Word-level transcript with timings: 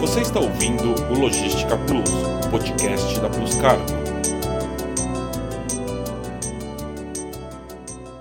Você 0.00 0.20
está 0.20 0.38
ouvindo 0.38 0.92
o 1.10 1.18
Logística 1.18 1.74
Plus, 1.86 2.10
o 2.46 2.50
podcast 2.50 3.18
da 3.18 3.30
Plus 3.30 3.54
Cargo. 3.54 3.86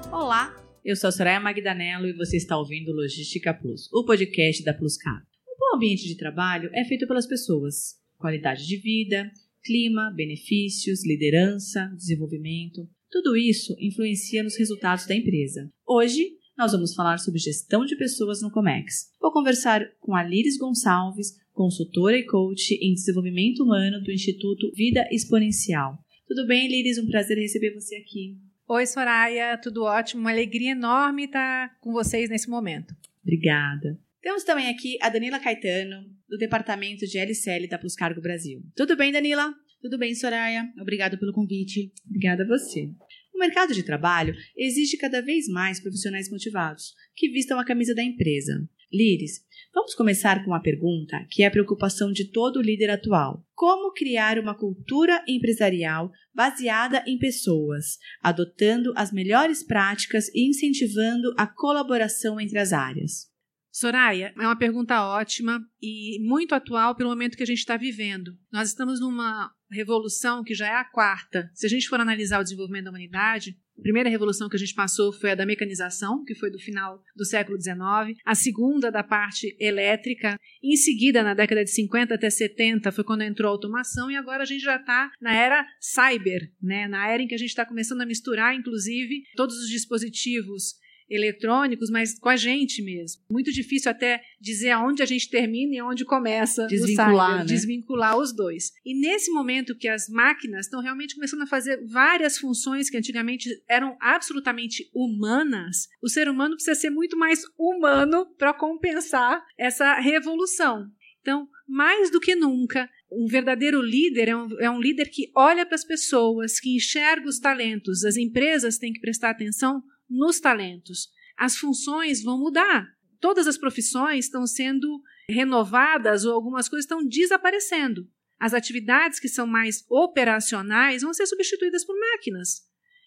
Olá, 0.09 0.55
eu 0.85 0.95
sou 0.95 1.09
a 1.09 1.11
Soraya 1.11 1.39
Magdanello 1.39 2.07
e 2.07 2.13
você 2.13 2.37
está 2.37 2.57
ouvindo 2.57 2.91
o 2.91 2.95
Logística 2.95 3.53
Plus, 3.53 3.91
o 3.91 4.05
podcast 4.05 4.63
da 4.63 4.73
Plus 4.73 4.95
Cargo. 4.95 5.27
Um 5.45 5.57
bom 5.59 5.75
ambiente 5.75 6.07
de 6.07 6.15
trabalho 6.15 6.69
é 6.73 6.85
feito 6.85 7.05
pelas 7.05 7.27
pessoas. 7.27 7.95
Qualidade 8.17 8.65
de 8.65 8.77
vida, 8.77 9.29
clima, 9.61 10.09
benefícios, 10.15 11.05
liderança, 11.05 11.91
desenvolvimento. 11.97 12.87
Tudo 13.11 13.35
isso 13.35 13.75
influencia 13.79 14.41
nos 14.41 14.57
resultados 14.57 15.05
da 15.05 15.13
empresa. 15.13 15.69
Hoje, 15.85 16.37
nós 16.57 16.71
vamos 16.71 16.95
falar 16.95 17.17
sobre 17.17 17.39
gestão 17.39 17.85
de 17.85 17.97
pessoas 17.97 18.41
no 18.41 18.49
Comex. 18.49 19.11
Vou 19.19 19.33
conversar 19.33 19.85
com 19.99 20.15
a 20.15 20.23
Liris 20.23 20.57
Gonçalves, 20.57 21.33
consultora 21.55 22.17
e 22.17 22.25
coach 22.25 22.77
em 22.81 22.93
desenvolvimento 22.93 23.63
humano 23.63 24.01
do 24.01 24.11
Instituto 24.11 24.71
Vida 24.75 25.07
Exponencial. 25.09 25.97
Tudo 26.27 26.45
bem, 26.45 26.67
Liris? 26.67 26.97
Um 26.97 27.07
prazer 27.07 27.37
receber 27.37 27.73
você 27.73 27.95
aqui. 27.95 28.37
Oi, 28.67 28.85
Soraya, 28.85 29.57
tudo 29.57 29.83
ótimo. 29.83 30.21
Uma 30.21 30.31
alegria 30.31 30.71
enorme 30.71 31.25
estar 31.25 31.79
com 31.79 31.93
vocês 31.93 32.29
nesse 32.29 32.49
momento. 32.49 32.93
Obrigada. 33.23 33.97
Temos 34.21 34.43
também 34.43 34.67
aqui 34.67 34.97
a 35.01 35.09
Danila 35.09 35.39
Caetano, 35.39 36.03
do 36.27 36.37
Departamento 36.37 37.05
de 37.05 37.17
LCL 37.17 37.69
da 37.69 37.77
Plus 37.77 37.95
Cargo 37.95 38.21
Brasil. 38.21 38.61
Tudo 38.75 38.97
bem, 38.97 39.11
Danila? 39.11 39.53
Tudo 39.81 39.97
bem, 39.97 40.13
Soraya. 40.13 40.67
Obrigado 40.81 41.17
pelo 41.17 41.31
convite. 41.31 41.91
Obrigada 42.05 42.43
a 42.43 42.47
você. 42.47 42.89
O 43.33 43.39
mercado 43.39 43.73
de 43.73 43.83
trabalho 43.83 44.35
exige 44.57 44.97
cada 44.97 45.21
vez 45.21 45.47
mais 45.47 45.79
profissionais 45.79 46.29
motivados, 46.29 46.93
que 47.15 47.29
vistam 47.29 47.59
a 47.59 47.65
camisa 47.65 47.93
da 47.93 48.03
empresa. 48.03 48.67
Líris, 48.91 49.41
vamos 49.73 49.93
começar 49.93 50.43
com 50.43 50.51
uma 50.51 50.61
pergunta 50.61 51.25
que 51.29 51.43
é 51.43 51.47
a 51.47 51.51
preocupação 51.51 52.11
de 52.11 52.31
todo 52.31 52.61
líder 52.61 52.89
atual. 52.89 53.45
Como 53.53 53.93
criar 53.93 54.39
uma 54.39 54.57
cultura 54.57 55.23
empresarial 55.27 56.11
baseada 56.33 57.03
em 57.07 57.17
pessoas, 57.17 57.97
adotando 58.21 58.93
as 58.95 59.11
melhores 59.11 59.63
práticas 59.63 60.27
e 60.33 60.49
incentivando 60.49 61.33
a 61.37 61.47
colaboração 61.47 62.39
entre 62.39 62.59
as 62.59 62.73
áreas? 62.73 63.33
Soraya, 63.71 64.33
é 64.37 64.41
uma 64.41 64.57
pergunta 64.57 65.05
ótima 65.05 65.59
e 65.81 66.17
muito 66.25 66.55
atual 66.55 66.95
pelo 66.95 67.09
momento 67.09 67.35
que 67.35 67.43
a 67.43 67.45
gente 67.45 67.57
está 67.57 67.75
vivendo. 67.75 68.31
Nós 68.49 68.69
estamos 68.69 69.01
numa 69.01 69.51
revolução 69.69 70.45
que 70.45 70.53
já 70.53 70.67
é 70.67 70.75
a 70.75 70.85
quarta. 70.85 71.51
Se 71.53 71.65
a 71.65 71.69
gente 71.69 71.89
for 71.89 71.99
analisar 71.99 72.39
o 72.39 72.43
desenvolvimento 72.43 72.85
da 72.85 72.91
humanidade, 72.91 73.57
a 73.77 73.81
primeira 73.81 74.09
revolução 74.09 74.47
que 74.47 74.55
a 74.55 74.59
gente 74.59 74.73
passou 74.73 75.11
foi 75.11 75.31
a 75.31 75.35
da 75.35 75.45
mecanização, 75.45 76.23
que 76.23 76.33
foi 76.33 76.49
do 76.49 76.57
final 76.57 77.01
do 77.15 77.25
século 77.25 77.59
XIX. 77.59 78.17
A 78.25 78.33
segunda, 78.33 78.89
da 78.89 79.03
parte 79.03 79.55
elétrica. 79.59 80.39
Em 80.63 80.75
seguida, 80.77 81.21
na 81.21 81.33
década 81.33 81.63
de 81.63 81.71
50 81.71 82.15
até 82.15 82.29
70, 82.29 82.91
foi 82.91 83.03
quando 83.03 83.23
entrou 83.23 83.49
a 83.49 83.51
automação. 83.51 84.09
E 84.09 84.15
agora 84.15 84.43
a 84.43 84.45
gente 84.45 84.63
já 84.63 84.77
está 84.77 85.11
na 85.21 85.35
era 85.35 85.65
cyber, 85.79 86.41
né? 86.61 86.87
na 86.87 87.09
era 87.09 87.21
em 87.21 87.27
que 87.27 87.35
a 87.35 87.37
gente 87.37 87.49
está 87.49 87.65
começando 87.65 88.01
a 88.01 88.05
misturar, 88.05 88.55
inclusive, 88.55 89.23
todos 89.35 89.55
os 89.57 89.69
dispositivos 89.69 90.75
eletrônicos, 91.09 91.89
mas 91.89 92.17
com 92.17 92.29
a 92.29 92.35
gente 92.35 92.81
mesmo. 92.81 93.21
Muito 93.29 93.51
difícil 93.51 93.91
até 93.91 94.21
dizer 94.39 94.71
aonde 94.71 95.03
a 95.03 95.05
gente 95.05 95.29
termina 95.29 95.75
e 95.75 95.81
onde 95.81 96.05
começa 96.05 96.65
desvincular, 96.67 97.39
né? 97.39 97.45
desvincular 97.45 98.17
os 98.17 98.33
dois. 98.33 98.71
E 98.85 98.99
nesse 98.99 99.31
momento 99.31 99.77
que 99.77 99.87
as 99.87 100.07
máquinas 100.09 100.65
estão 100.65 100.81
realmente 100.81 101.15
começando 101.15 101.43
a 101.43 101.47
fazer 101.47 101.85
várias 101.85 102.37
funções 102.37 102.89
que 102.89 102.97
antigamente 102.97 103.49
eram 103.67 103.95
absolutamente 103.99 104.89
humanas, 104.93 105.87
o 106.01 106.09
ser 106.09 106.27
humano 106.27 106.55
precisa 106.55 106.79
ser 106.79 106.89
muito 106.89 107.17
mais 107.17 107.41
humano 107.57 108.25
para 108.37 108.53
compensar 108.53 109.43
essa 109.57 109.99
revolução. 109.99 110.89
Então, 111.21 111.47
mais 111.67 112.11
do 112.11 112.19
que 112.19 112.35
nunca, 112.35 112.87
um 113.11 113.25
verdadeiro 113.25 113.81
líder 113.81 114.29
é 114.29 114.35
um, 114.35 114.59
é 114.59 114.69
um 114.69 114.79
líder 114.79 115.09
que 115.09 115.31
olha 115.35 115.65
para 115.65 115.75
as 115.75 115.83
pessoas, 115.83 116.59
que 116.59 116.75
enxerga 116.75 117.27
os 117.27 117.39
talentos. 117.39 118.03
As 118.03 118.17
empresas 118.17 118.77
têm 118.77 118.93
que 118.93 118.99
prestar 118.99 119.31
atenção 119.31 119.81
nos 120.09 120.39
talentos. 120.39 121.09
As 121.37 121.57
funções 121.57 122.23
vão 122.23 122.39
mudar. 122.39 122.87
Todas 123.19 123.47
as 123.47 123.57
profissões 123.57 124.25
estão 124.25 124.45
sendo 124.45 125.01
renovadas 125.29 126.25
ou 126.25 126.33
algumas 126.33 126.69
coisas 126.69 126.85
estão 126.85 127.05
desaparecendo. 127.05 128.07
As 128.39 128.53
atividades 128.53 129.19
que 129.19 129.27
são 129.27 129.47
mais 129.47 129.85
operacionais 129.89 131.01
vão 131.01 131.13
ser 131.13 131.25
substituídas 131.25 131.85
por 131.85 131.97
máquinas. 131.97 132.63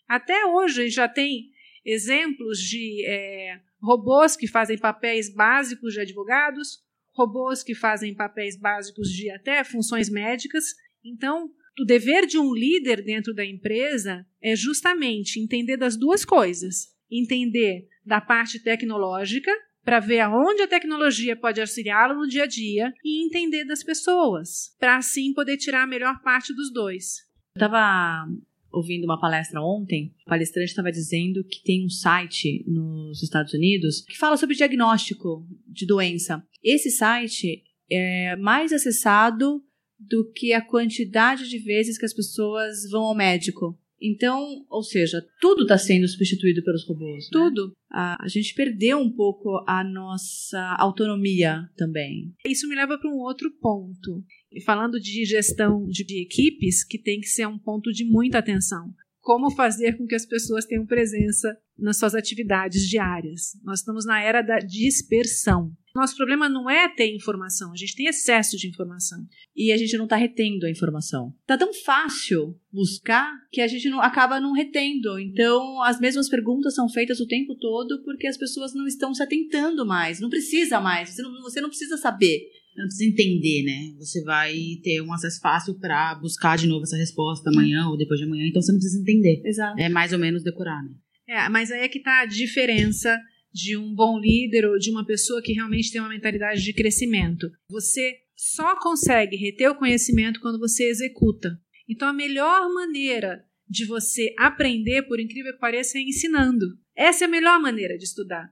Até 0.09 0.47
hoje 0.47 0.89
já 0.89 1.07
tem 1.09 1.51
exemplos 1.85 2.59
de 2.59 3.05
é, 3.07 3.61
robôs 3.81 4.37
que 4.37 4.47
fazem 4.47 4.79
papéis 4.79 5.33
básicos 5.33 5.93
de 5.93 6.01
advogados, 6.01 6.83
robôs 7.15 7.63
que 7.63 7.75
fazem 7.75 8.15
papéis 8.15 8.59
básicos 8.59 9.09
de 9.09 9.31
até 9.31 9.63
funções 9.65 10.09
médicas. 10.09 10.65
Então, 11.05 11.51
o 11.81 11.85
dever 11.85 12.27
de 12.27 12.39
um 12.39 12.55
líder 12.55 13.03
dentro 13.03 13.35
da 13.35 13.45
empresa 13.45 14.27
é 14.43 14.55
justamente 14.57 15.41
entender 15.41 15.77
das 15.77 15.97
duas 15.97 16.25
coisas: 16.25 16.89
entender 17.11 17.87
da 18.05 18.21
parte 18.21 18.63
tecnológica, 18.63 19.53
para 19.85 20.01
ver 20.01 20.21
aonde 20.21 20.63
a 20.63 20.69
tecnologia 20.69 21.37
pode 21.37 21.61
auxiliá-lo 21.61 22.15
no 22.15 22.29
dia 22.29 22.45
a 22.45 22.47
dia, 22.47 22.93
e 23.05 23.25
entender 23.25 23.65
das 23.65 23.83
pessoas, 23.83 24.75
para 24.79 24.97
assim 24.97 25.33
poder 25.33 25.57
tirar 25.57 25.83
a 25.83 25.87
melhor 25.87 26.21
parte 26.23 26.55
dos 26.55 26.73
dois. 26.73 27.27
Eu 27.55 27.65
estava 27.65 28.27
ouvindo 28.71 29.05
uma 29.05 29.19
palestra 29.19 29.61
ontem, 29.63 30.15
o 30.27 30.29
palestrante 30.29 30.69
estava 30.71 30.93
dizendo 30.93 31.43
que 31.45 31.63
tem 31.63 31.85
um 31.85 31.89
site 31.89 32.65
nos 32.67 33.23
Estados 33.23 33.55
Unidos 33.55 34.03
que 34.03 34.19
fala 34.19 34.37
sobre 34.37 34.57
diagnóstico 34.57 35.47
de 35.67 35.87
doença. 35.87 36.43
Esse 36.63 36.91
site 36.91 37.65
é 37.91 38.37
mais 38.37 38.73
acessado 38.73 39.63
do 39.99 40.31
que 40.31 40.53
a 40.53 40.65
quantidade 40.65 41.49
de 41.49 41.59
vezes 41.59 41.99
que 41.99 42.07
as 42.07 42.15
pessoas 42.15 42.89
vão 42.91 43.03
ao 43.03 43.17
médico. 43.17 43.79
Então, 44.01 44.65
ou 44.71 44.83
seja, 44.83 45.27
tudo 45.41 45.63
está 45.63 45.77
sendo 45.77 46.07
substituído 46.07 46.63
pelos 46.63 46.87
robôs. 46.87 47.25
Né? 47.25 47.31
Tudo. 47.33 47.73
A, 47.91 48.25
a, 48.25 48.29
gente 48.29 48.55
perdeu 48.55 48.99
um 48.99 49.11
pouco 49.11 49.65
a 49.67 49.83
nossa 49.83 50.77
autonomia 50.79 51.69
também. 51.77 52.33
Isso 52.47 52.69
me 52.69 52.77
leva 52.77 52.97
para 52.97 53.11
um 53.11 53.19
outro 53.19 53.51
ponto. 53.61 54.25
E 54.53 54.63
falando 54.63 55.01
de 55.01 55.25
gestão 55.25 55.85
de, 55.87 56.05
de 56.05 56.23
equipes, 56.23 56.85
que 56.85 56.99
tem 56.99 57.21
que 57.21 57.27
ser 57.27 57.47
um 57.47 57.59
ponto 57.59 57.93
de 57.93 58.05
muita 58.05 58.39
atenção. 58.39 58.95
Como 59.29 59.51
fazer 59.51 59.99
com 59.99 60.07
que 60.07 60.15
as 60.15 60.25
pessoas 60.25 60.65
tenham 60.65 60.87
presença 60.87 61.55
nas 61.79 61.99
suas 61.99 62.15
atividades 62.15 62.89
diárias? 62.89 63.61
Nós 63.63 63.81
estamos 63.81 64.07
na 64.07 64.23
era 64.23 64.41
da 64.41 64.59
dispersão. 64.59 65.71
Nosso 65.95 66.17
problema 66.17 66.49
não 66.49 66.71
é 66.71 66.89
ter 66.89 67.15
informação, 67.15 67.71
a 67.71 67.77
gente 67.77 67.95
tem 67.95 68.07
excesso 68.07 68.57
de 68.57 68.67
informação. 68.67 69.19
E 69.55 69.71
a 69.71 69.77
gente 69.77 69.99
não 69.99 70.05
está 70.05 70.17
retendo 70.17 70.65
a 70.65 70.71
informação. 70.71 71.35
Tá 71.47 71.59
tão 71.59 71.75
fácil 71.75 72.59
buscar 72.73 73.31
que 73.53 73.61
a 73.61 73.67
gente 73.67 73.91
não, 73.91 74.01
acaba 74.01 74.41
não 74.41 74.53
retendo. 74.53 75.19
Então, 75.19 75.83
as 75.83 76.01
mesmas 76.01 76.31
perguntas 76.31 76.75
são 76.75 76.89
feitas 76.89 77.21
o 77.21 77.27
tempo 77.27 77.55
todo 77.55 78.03
porque 78.05 78.27
as 78.27 78.39
pessoas 78.39 78.73
não 78.73 78.87
estão 78.87 79.13
se 79.13 79.23
atentando 79.23 79.85
mais. 79.85 80.21
Não 80.21 80.31
precisa 80.31 80.81
mais. 80.81 81.11
Você 81.11 81.21
não, 81.21 81.43
você 81.43 81.61
não 81.61 81.69
precisa 81.69 81.99
saber. 81.99 82.49
Não 82.79 82.87
precisa 82.87 83.11
entender, 83.11 83.65
né? 83.65 83.95
Você 83.99 84.23
vai 84.23 84.55
ter 84.83 85.01
um 85.03 85.13
acesso 85.13 85.41
fácil 85.41 85.75
para 85.79 86.15
buscar 86.15 86.57
de 86.57 86.67
novo 86.67 86.85
essa 86.85 86.97
resposta 86.97 87.51
amanhã 87.51 87.89
ou 87.89 87.97
depois 87.97 88.19
de 88.19 88.27
amanhã. 88.27 88.47
Então, 88.47 88.63
você 88.63 88.73
não 88.73 88.79
precisa 88.79 89.01
entender. 89.01 89.43
Exato. 89.45 89.81
É 89.81 89.89
mais 89.89 90.13
ou 90.13 90.19
menos 90.19 90.43
decorar, 90.43 90.83
né? 90.83 90.91
É, 91.29 91.49
mas 91.49 91.71
aí 91.71 91.81
é 91.81 91.89
que 91.89 92.01
tá 92.01 92.21
a 92.21 92.27
diferença 92.27 93.19
de 93.53 93.77
um 93.77 93.95
bom 93.95 94.19
líder 94.19 94.67
ou 94.67 94.79
de 94.79 94.91
uma 94.91 95.05
pessoa 95.05 95.43
que 95.43 95.53
realmente 95.53 95.91
tem 95.91 96.01
uma 96.01 96.09
mentalidade 96.09 96.63
de 96.63 96.73
crescimento. 96.73 97.51
Você 97.71 98.17
só 98.37 98.79
consegue 98.79 99.37
reter 99.37 99.69
o 99.71 99.75
conhecimento 99.75 100.41
quando 100.41 100.59
você 100.59 100.85
executa. 100.85 101.61
Então, 101.89 102.09
a 102.09 102.13
melhor 102.13 102.73
maneira 102.73 103.45
de 103.69 103.85
você 103.85 104.35
aprender, 104.39 105.03
por 105.03 105.21
incrível 105.21 105.53
que 105.53 105.59
pareça, 105.59 105.99
é 105.99 106.03
ensinando. 106.03 106.67
Essa 106.97 107.25
é 107.25 107.27
a 107.27 107.31
melhor 107.31 107.61
maneira 107.61 107.99
de 107.99 108.05
estudar. 108.05 108.51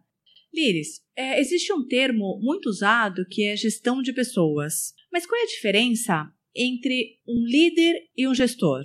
Liris, 0.54 1.00
é, 1.14 1.40
existe 1.40 1.72
um 1.72 1.86
termo 1.86 2.38
muito 2.42 2.66
usado 2.66 3.26
que 3.28 3.44
é 3.44 3.56
gestão 3.56 4.00
de 4.02 4.12
pessoas. 4.12 4.94
Mas 5.12 5.26
qual 5.26 5.40
é 5.40 5.44
a 5.44 5.48
diferença 5.48 6.32
entre 6.54 7.18
um 7.26 7.44
líder 7.44 7.94
e 8.16 8.26
um 8.26 8.34
gestor? 8.34 8.82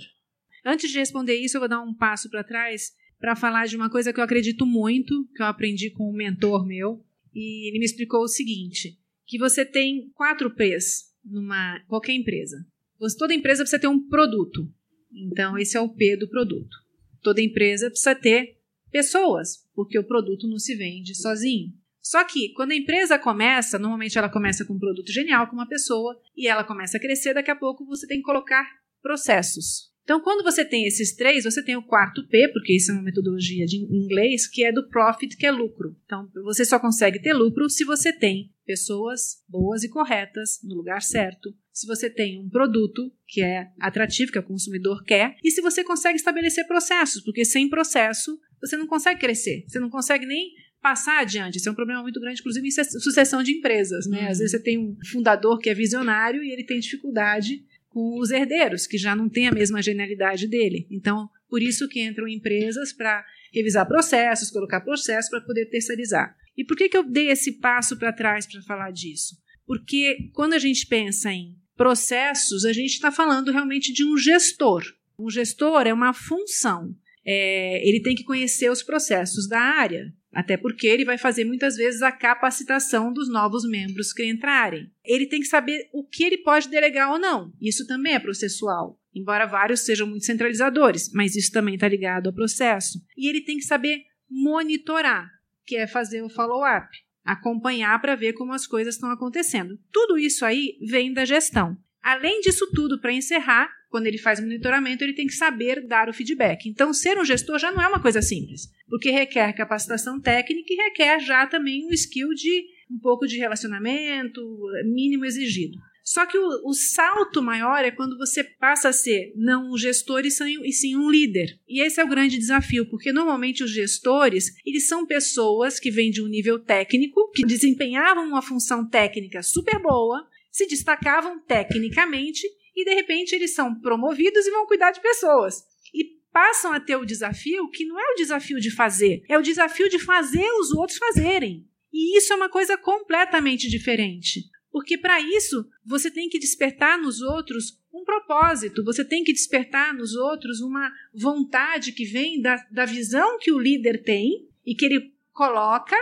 Antes 0.64 0.90
de 0.90 0.98
responder 0.98 1.34
isso, 1.34 1.56
eu 1.56 1.60
vou 1.60 1.68
dar 1.68 1.82
um 1.82 1.94
passo 1.94 2.30
para 2.30 2.44
trás 2.44 2.92
para 3.18 3.36
falar 3.36 3.66
de 3.66 3.76
uma 3.76 3.88
coisa 3.88 4.12
que 4.12 4.18
eu 4.18 4.24
acredito 4.24 4.66
muito, 4.66 5.28
que 5.34 5.42
eu 5.42 5.46
aprendi 5.46 5.90
com 5.90 6.10
um 6.10 6.16
mentor 6.16 6.66
meu, 6.66 7.04
e 7.34 7.68
ele 7.68 7.78
me 7.78 7.84
explicou 7.84 8.22
o 8.22 8.28
seguinte: 8.28 8.98
que 9.26 9.38
você 9.38 9.64
tem 9.64 10.10
quatro 10.14 10.54
P's 10.54 11.12
numa 11.24 11.80
qualquer 11.86 12.12
empresa. 12.12 12.66
Você, 12.98 13.16
toda 13.16 13.34
empresa 13.34 13.62
precisa 13.62 13.80
ter 13.80 13.88
um 13.88 14.08
produto. 14.08 14.68
Então, 15.12 15.58
esse 15.58 15.76
é 15.76 15.80
o 15.80 15.88
P 15.88 16.16
do 16.16 16.28
produto. 16.28 16.76
Toda 17.22 17.40
empresa 17.40 17.88
precisa 17.88 18.14
ter 18.14 18.58
pessoas, 18.92 19.66
porque 19.74 19.98
o 19.98 20.06
produto 20.06 20.46
não 20.46 20.58
se 20.58 20.76
vende 20.76 21.16
sozinho. 21.16 21.72
Só 22.00 22.22
que 22.24 22.52
quando 22.52 22.72
a 22.72 22.76
empresa 22.76 23.18
começa, 23.18 23.78
normalmente 23.78 24.18
ela 24.18 24.28
começa 24.28 24.64
com 24.64 24.74
um 24.74 24.78
produto 24.78 25.10
genial, 25.10 25.46
com 25.46 25.54
uma 25.54 25.68
pessoa, 25.68 26.20
e 26.36 26.46
ela 26.46 26.64
começa 26.64 26.96
a 26.98 27.00
crescer, 27.00 27.32
daqui 27.32 27.50
a 27.50 27.56
pouco 27.56 27.86
você 27.86 28.06
tem 28.06 28.18
que 28.18 28.24
colocar 28.24 28.64
processos. 29.00 29.92
Então, 30.02 30.20
quando 30.20 30.42
você 30.42 30.64
tem 30.64 30.84
esses 30.84 31.14
três, 31.14 31.44
você 31.44 31.62
tem 31.62 31.76
o 31.76 31.82
quarto 31.82 32.26
P, 32.26 32.48
porque 32.52 32.74
isso 32.74 32.90
é 32.90 32.94
uma 32.94 33.04
metodologia 33.04 33.64
de 33.64 33.76
inglês, 33.76 34.48
que 34.48 34.64
é 34.64 34.72
do 34.72 34.88
profit, 34.88 35.36
que 35.36 35.46
é 35.46 35.50
lucro. 35.50 35.96
Então, 36.04 36.28
você 36.42 36.64
só 36.64 36.78
consegue 36.80 37.22
ter 37.22 37.32
lucro 37.32 37.70
se 37.70 37.84
você 37.84 38.12
tem 38.12 38.52
pessoas 38.66 39.42
boas 39.48 39.84
e 39.84 39.88
corretas 39.88 40.58
no 40.64 40.74
lugar 40.74 41.02
certo, 41.02 41.54
se 41.72 41.86
você 41.86 42.10
tem 42.10 42.40
um 42.40 42.48
produto 42.48 43.12
que 43.28 43.42
é 43.42 43.68
atrativo, 43.80 44.32
que 44.32 44.38
o 44.38 44.42
consumidor 44.42 45.04
quer, 45.04 45.36
e 45.42 45.50
se 45.52 45.60
você 45.60 45.84
consegue 45.84 46.16
estabelecer 46.16 46.66
processos, 46.66 47.22
porque 47.22 47.44
sem 47.44 47.68
processo 47.68 48.38
você 48.62 48.76
não 48.76 48.86
consegue 48.86 49.20
crescer, 49.20 49.64
você 49.66 49.80
não 49.80 49.90
consegue 49.90 50.24
nem 50.24 50.52
passar 50.80 51.20
adiante. 51.20 51.58
Esse 51.58 51.68
é 51.68 51.70
um 51.70 51.74
problema 51.74 52.02
muito 52.02 52.20
grande, 52.20 52.40
inclusive 52.40 52.66
em 52.66 52.70
sucessão 52.70 53.42
de 53.42 53.52
empresas. 53.52 54.06
Né? 54.06 54.22
Uhum. 54.22 54.28
Às 54.28 54.38
vezes 54.38 54.50
você 54.52 54.62
tem 54.62 54.78
um 54.78 54.96
fundador 55.10 55.58
que 55.58 55.70
é 55.70 55.74
visionário 55.74 56.42
e 56.42 56.50
ele 56.50 56.64
tem 56.64 56.80
dificuldade 56.80 57.64
com 57.88 58.18
os 58.18 58.30
herdeiros, 58.30 58.86
que 58.86 58.96
já 58.96 59.14
não 59.14 59.28
têm 59.28 59.48
a 59.48 59.52
mesma 59.52 59.82
genialidade 59.82 60.48
dele. 60.48 60.86
Então, 60.90 61.28
por 61.48 61.62
isso 61.62 61.88
que 61.88 62.02
entram 62.02 62.26
empresas 62.26 62.92
para 62.92 63.24
revisar 63.52 63.86
processos, 63.86 64.50
colocar 64.50 64.80
processos 64.80 65.30
para 65.30 65.42
poder 65.42 65.66
terceirizar. 65.66 66.34
E 66.56 66.64
por 66.64 66.76
que, 66.76 66.88
que 66.88 66.96
eu 66.96 67.04
dei 67.04 67.30
esse 67.30 67.58
passo 67.58 67.96
para 67.96 68.12
trás 68.12 68.46
para 68.46 68.62
falar 68.62 68.90
disso? 68.90 69.36
Porque 69.66 70.30
quando 70.32 70.54
a 70.54 70.58
gente 70.58 70.86
pensa 70.86 71.30
em 71.30 71.56
processos, 71.76 72.64
a 72.64 72.72
gente 72.72 72.92
está 72.92 73.12
falando 73.12 73.52
realmente 73.52 73.92
de 73.92 74.04
um 74.04 74.16
gestor. 74.16 74.82
Um 75.18 75.30
gestor 75.30 75.86
é 75.86 75.92
uma 75.92 76.12
função. 76.12 76.94
É, 77.24 77.86
ele 77.86 78.00
tem 78.02 78.14
que 78.14 78.24
conhecer 78.24 78.70
os 78.70 78.82
processos 78.82 79.48
da 79.48 79.60
área. 79.60 80.12
Até 80.32 80.56
porque 80.56 80.86
ele 80.86 81.04
vai 81.04 81.18
fazer 81.18 81.44
muitas 81.44 81.76
vezes 81.76 82.00
a 82.00 82.10
capacitação 82.10 83.12
dos 83.12 83.28
novos 83.28 83.68
membros 83.68 84.12
que 84.12 84.24
entrarem. 84.24 84.90
Ele 85.04 85.26
tem 85.26 85.40
que 85.40 85.46
saber 85.46 85.90
o 85.92 86.04
que 86.04 86.24
ele 86.24 86.38
pode 86.38 86.70
delegar 86.70 87.10
ou 87.12 87.18
não. 87.18 87.52
Isso 87.60 87.86
também 87.86 88.14
é 88.14 88.18
processual. 88.18 88.98
Embora 89.14 89.46
vários 89.46 89.80
sejam 89.80 90.06
muito 90.06 90.24
centralizadores, 90.24 91.12
mas 91.12 91.36
isso 91.36 91.52
também 91.52 91.74
está 91.74 91.86
ligado 91.86 92.28
ao 92.28 92.32
processo. 92.32 92.98
E 93.16 93.28
ele 93.28 93.42
tem 93.42 93.58
que 93.58 93.64
saber 93.64 94.04
monitorar, 94.28 95.30
que 95.66 95.76
é 95.76 95.86
fazer 95.86 96.22
o 96.22 96.30
follow-up, 96.30 96.88
acompanhar 97.22 98.00
para 98.00 98.16
ver 98.16 98.32
como 98.32 98.54
as 98.54 98.66
coisas 98.66 98.94
estão 98.94 99.10
acontecendo. 99.10 99.78
Tudo 99.92 100.18
isso 100.18 100.46
aí 100.46 100.78
vem 100.88 101.12
da 101.12 101.26
gestão. 101.26 101.76
Além 102.02 102.40
disso 102.40 102.66
tudo, 102.72 102.98
para 102.98 103.12
encerrar, 103.12 103.70
quando 103.92 104.06
ele 104.06 104.18
faz 104.18 104.40
monitoramento, 104.40 105.04
ele 105.04 105.12
tem 105.12 105.26
que 105.26 105.34
saber 105.34 105.86
dar 105.86 106.08
o 106.08 106.14
feedback. 106.14 106.66
Então, 106.66 106.94
ser 106.94 107.18
um 107.18 107.24
gestor 107.24 107.58
já 107.58 107.70
não 107.70 107.82
é 107.82 107.86
uma 107.86 108.00
coisa 108.00 108.22
simples, 108.22 108.62
porque 108.88 109.10
requer 109.10 109.52
capacitação 109.52 110.18
técnica 110.18 110.72
e 110.72 110.76
requer 110.76 111.20
já 111.20 111.46
também 111.46 111.86
um 111.86 111.92
skill 111.92 112.30
de 112.30 112.64
um 112.90 112.98
pouco 112.98 113.26
de 113.26 113.36
relacionamento 113.36 114.40
mínimo 114.86 115.26
exigido. 115.26 115.78
Só 116.02 116.26
que 116.26 116.36
o, 116.36 116.68
o, 116.68 116.74
salto 116.74 117.40
maior 117.40 117.84
é 117.84 117.90
quando 117.90 118.18
você 118.18 118.42
passa 118.42 118.88
a 118.88 118.92
ser 118.92 119.32
não 119.36 119.72
um 119.72 119.78
gestor 119.78 120.24
e 120.24 120.30
sim, 120.30 120.60
e 120.64 120.72
sim 120.72 120.96
um 120.96 121.08
líder. 121.08 121.60
E 121.68 121.80
esse 121.80 122.00
é 122.00 122.04
o 122.04 122.08
grande 122.08 122.38
desafio, 122.38 122.86
porque 122.86 123.12
normalmente 123.12 123.62
os 123.62 123.70
gestores, 123.70 124.46
eles 124.66 124.88
são 124.88 125.06
pessoas 125.06 125.78
que 125.78 125.90
vêm 125.90 126.10
de 126.10 126.20
um 126.20 126.26
nível 126.26 126.58
técnico, 126.58 127.30
que 127.30 127.46
desempenhavam 127.46 128.26
uma 128.26 128.42
função 128.42 128.88
técnica 128.88 129.42
super 129.42 129.80
boa, 129.80 130.26
se 130.50 130.66
destacavam 130.66 131.40
tecnicamente 131.40 132.48
e 132.74 132.84
de 132.84 132.94
repente 132.94 133.34
eles 133.34 133.54
são 133.54 133.74
promovidos 133.74 134.46
e 134.46 134.50
vão 134.50 134.66
cuidar 134.66 134.90
de 134.90 135.00
pessoas. 135.00 135.64
E 135.94 136.18
passam 136.32 136.72
a 136.72 136.80
ter 136.80 136.96
o 136.96 137.04
desafio 137.04 137.68
que 137.70 137.84
não 137.84 137.98
é 137.98 138.12
o 138.12 138.16
desafio 138.16 138.58
de 138.58 138.70
fazer, 138.70 139.22
é 139.28 139.38
o 139.38 139.42
desafio 139.42 139.88
de 139.88 139.98
fazer 139.98 140.50
os 140.60 140.72
outros 140.72 140.98
fazerem. 140.98 141.66
E 141.92 142.16
isso 142.16 142.32
é 142.32 142.36
uma 142.36 142.48
coisa 142.48 142.76
completamente 142.76 143.68
diferente. 143.68 144.50
Porque 144.70 144.96
para 144.96 145.20
isso 145.20 145.68
você 145.84 146.10
tem 146.10 146.28
que 146.28 146.38
despertar 146.38 146.98
nos 146.98 147.20
outros 147.20 147.78
um 147.92 148.04
propósito, 148.04 148.82
você 148.82 149.04
tem 149.04 149.22
que 149.22 149.32
despertar 149.32 149.92
nos 149.92 150.14
outros 150.14 150.60
uma 150.60 150.90
vontade 151.12 151.92
que 151.92 152.06
vem 152.06 152.40
da, 152.40 152.56
da 152.70 152.86
visão 152.86 153.38
que 153.38 153.52
o 153.52 153.58
líder 153.58 154.02
tem 154.02 154.48
e 154.64 154.74
que 154.74 154.86
ele 154.86 155.12
coloca, 155.30 155.96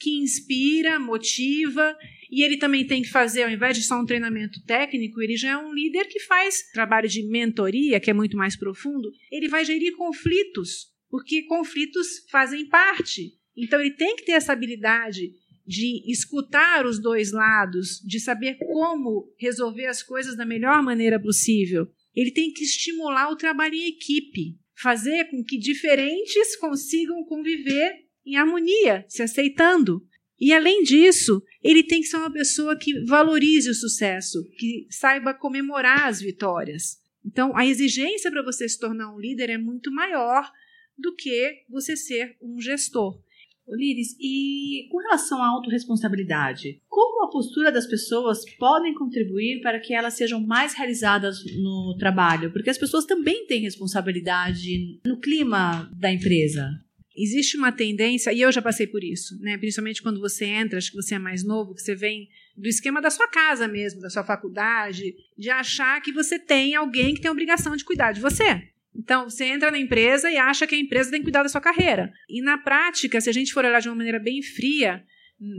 que 0.00 0.16
inspira, 0.16 0.98
motiva 0.98 1.94
e 2.30 2.42
ele 2.42 2.56
também 2.56 2.86
tem 2.86 3.02
que 3.02 3.10
fazer, 3.10 3.42
ao 3.42 3.50
invés 3.50 3.76
de 3.76 3.82
só 3.82 4.00
um 4.00 4.06
treinamento 4.06 4.62
técnico, 4.64 5.20
ele 5.20 5.36
já 5.36 5.50
é 5.50 5.56
um 5.58 5.74
líder 5.74 6.06
que 6.06 6.20
faz 6.20 6.70
trabalho 6.72 7.08
de 7.08 7.26
mentoria, 7.28 7.98
que 7.98 8.08
é 8.08 8.14
muito 8.14 8.36
mais 8.36 8.56
profundo. 8.56 9.10
Ele 9.30 9.48
vai 9.48 9.64
gerir 9.64 9.96
conflitos, 9.96 10.86
porque 11.08 11.42
conflitos 11.42 12.24
fazem 12.30 12.68
parte. 12.68 13.32
Então 13.56 13.80
ele 13.80 13.90
tem 13.90 14.14
que 14.14 14.24
ter 14.24 14.32
essa 14.32 14.52
habilidade 14.52 15.32
de 15.66 16.10
escutar 16.10 16.86
os 16.86 17.00
dois 17.00 17.32
lados, 17.32 18.00
de 18.04 18.20
saber 18.20 18.56
como 18.58 19.32
resolver 19.38 19.86
as 19.86 20.02
coisas 20.02 20.36
da 20.36 20.46
melhor 20.46 20.82
maneira 20.82 21.20
possível. 21.20 21.88
Ele 22.14 22.30
tem 22.30 22.52
que 22.52 22.62
estimular 22.62 23.30
o 23.30 23.36
trabalho 23.36 23.74
em 23.74 23.88
equipe, 23.88 24.56
fazer 24.80 25.28
com 25.30 25.44
que 25.44 25.58
diferentes 25.58 26.56
consigam 26.56 27.24
conviver 27.24 28.09
em 28.24 28.36
harmonia, 28.36 29.04
se 29.08 29.22
aceitando. 29.22 30.06
E 30.38 30.52
além 30.52 30.82
disso, 30.82 31.42
ele 31.62 31.82
tem 31.82 32.00
que 32.00 32.06
ser 32.06 32.16
uma 32.16 32.32
pessoa 32.32 32.76
que 32.76 33.04
valorize 33.04 33.68
o 33.68 33.74
sucesso, 33.74 34.42
que 34.58 34.86
saiba 34.90 35.34
comemorar 35.34 36.06
as 36.06 36.20
vitórias. 36.20 36.98
Então, 37.24 37.54
a 37.54 37.66
exigência 37.66 38.30
para 38.30 38.42
você 38.42 38.66
se 38.68 38.78
tornar 38.78 39.14
um 39.14 39.20
líder 39.20 39.50
é 39.50 39.58
muito 39.58 39.92
maior 39.92 40.50
do 40.96 41.14
que 41.14 41.64
você 41.68 41.96
ser 41.96 42.36
um 42.40 42.60
gestor. 42.60 43.20
Líris, 43.68 44.16
e 44.18 44.88
com 44.90 44.98
relação 44.98 45.40
à 45.40 45.48
autorresponsabilidade, 45.48 46.82
como 46.88 47.24
a 47.24 47.30
postura 47.30 47.70
das 47.70 47.86
pessoas 47.86 48.44
podem 48.58 48.94
contribuir 48.94 49.60
para 49.60 49.78
que 49.78 49.94
elas 49.94 50.14
sejam 50.14 50.44
mais 50.44 50.74
realizadas 50.74 51.38
no 51.56 51.94
trabalho? 51.96 52.52
Porque 52.52 52.70
as 52.70 52.78
pessoas 52.78 53.04
também 53.04 53.46
têm 53.46 53.60
responsabilidade 53.60 55.00
no 55.04 55.20
clima 55.20 55.88
da 55.96 56.12
empresa 56.12 56.68
existe 57.16 57.56
uma 57.56 57.72
tendência, 57.72 58.32
e 58.32 58.40
eu 58.40 58.52
já 58.52 58.62
passei 58.62 58.86
por 58.86 59.02
isso, 59.02 59.38
né? 59.40 59.58
principalmente 59.58 60.02
quando 60.02 60.20
você 60.20 60.44
entra, 60.44 60.78
acho 60.78 60.90
que 60.90 60.96
você 60.96 61.16
é 61.16 61.18
mais 61.18 61.44
novo, 61.44 61.74
que 61.74 61.82
você 61.82 61.94
vem 61.94 62.28
do 62.56 62.68
esquema 62.68 63.00
da 63.00 63.10
sua 63.10 63.28
casa 63.28 63.66
mesmo, 63.66 64.00
da 64.00 64.10
sua 64.10 64.24
faculdade, 64.24 65.14
de 65.36 65.50
achar 65.50 66.00
que 66.00 66.12
você 66.12 66.38
tem 66.38 66.74
alguém 66.74 67.14
que 67.14 67.20
tem 67.20 67.28
a 67.28 67.32
obrigação 67.32 67.76
de 67.76 67.84
cuidar 67.84 68.12
de 68.12 68.20
você. 68.20 68.70
Então, 68.94 69.28
você 69.28 69.44
entra 69.44 69.70
na 69.70 69.78
empresa 69.78 70.30
e 70.30 70.36
acha 70.36 70.66
que 70.66 70.74
a 70.74 70.78
empresa 70.78 71.10
tem 71.10 71.20
que 71.20 71.24
cuidar 71.24 71.42
da 71.42 71.48
sua 71.48 71.60
carreira. 71.60 72.12
E 72.28 72.42
na 72.42 72.58
prática, 72.58 73.20
se 73.20 73.30
a 73.30 73.32
gente 73.32 73.52
for 73.52 73.64
olhar 73.64 73.80
de 73.80 73.88
uma 73.88 73.94
maneira 73.94 74.18
bem 74.18 74.42
fria, 74.42 75.02